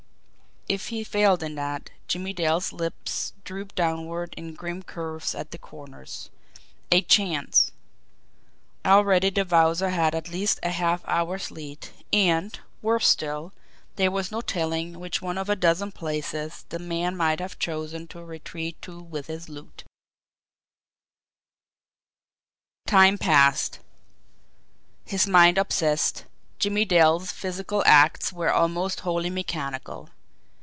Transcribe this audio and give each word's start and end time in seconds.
It 0.69 0.83
he 0.83 1.03
failed 1.03 1.43
in 1.43 1.55
that 1.55 1.89
Jimmie 2.07 2.31
Dale's 2.31 2.71
lips 2.71 3.33
drooped 3.43 3.75
downward 3.75 4.33
in 4.37 4.53
grim 4.53 4.83
curves 4.83 5.35
at 5.35 5.51
the 5.51 5.57
corners. 5.57 6.29
A 6.93 7.01
chance! 7.01 7.73
Already 8.85 9.31
the 9.31 9.43
Wowzer 9.43 9.89
had 9.89 10.15
at 10.15 10.29
least 10.29 10.61
a 10.63 10.69
half 10.69 11.01
hour's 11.05 11.51
lead, 11.51 11.89
and, 12.13 12.57
worse 12.81 13.05
still, 13.09 13.51
there 13.97 14.11
was 14.11 14.31
no 14.31 14.39
telling 14.39 14.97
which 15.01 15.21
one 15.21 15.37
of 15.37 15.49
a 15.49 15.57
dozen 15.57 15.91
places 15.91 16.63
the 16.69 16.79
man 16.79 17.17
might 17.17 17.41
have 17.41 17.59
chosen 17.59 18.07
to 18.07 18.23
retreat 18.23 18.81
to 18.83 19.01
with 19.01 19.27
his 19.27 19.49
loot. 19.49 19.83
Time 22.87 23.17
passed. 23.17 23.79
His 25.03 25.27
mind 25.27 25.57
obsessed, 25.57 26.23
Jimmie 26.59 26.85
Dale's 26.85 27.29
physical 27.33 27.83
acts 27.85 28.31
were 28.31 28.53
almost 28.53 29.01
wholly 29.01 29.31
mechanical. 29.31 30.07